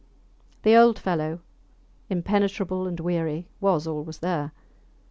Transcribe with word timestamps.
The 0.63 0.75
old 0.75 0.97
fellow, 0.97 1.41
impenetrable 2.09 2.87
and 2.87 2.99
weary, 2.99 3.47
was 3.59 3.85
always 3.85 4.17
there. 4.17 4.51